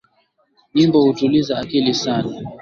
[0.75, 2.35] Nyimbo hutuliza akili sana